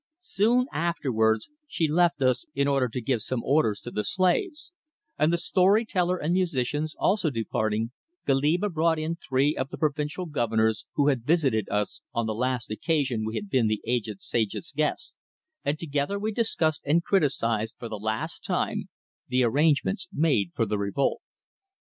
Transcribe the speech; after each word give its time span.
Soon 0.23 0.65
afterwards 0.73 1.47
she 1.67 1.87
left 1.87 2.23
us 2.23 2.47
in 2.55 2.67
order 2.67 2.89
to 2.89 2.99
give 3.01 3.21
some 3.21 3.43
orders 3.43 3.79
to 3.81 3.91
the 3.91 4.03
slaves, 4.03 4.73
and 5.15 5.31
the 5.31 5.37
story 5.37 5.85
teller 5.85 6.17
and 6.17 6.33
musicians 6.33 6.95
also 6.97 7.29
departing, 7.29 7.91
Goliba 8.25 8.67
brought 8.69 8.97
in 8.97 9.15
three 9.17 9.55
of 9.55 9.69
the 9.69 9.77
provincial 9.77 10.25
governors 10.25 10.85
who 10.95 11.09
had 11.09 11.23
visited 11.23 11.69
us 11.69 12.01
on 12.15 12.25
the 12.25 12.33
last 12.33 12.71
occasion 12.71 13.25
we 13.25 13.35
had 13.35 13.47
been 13.47 13.67
the 13.67 13.83
aged 13.85 14.23
sage's 14.23 14.73
guests, 14.75 15.17
and 15.63 15.77
together 15.77 16.17
we 16.17 16.31
discussed 16.31 16.81
and 16.83 17.03
criticised 17.03 17.75
for 17.77 17.87
the 17.87 17.99
last 17.99 18.43
time 18.43 18.89
the 19.27 19.43
arrangements 19.43 20.07
made 20.11 20.49
for 20.55 20.65
the 20.65 20.79
revolt. 20.79 21.21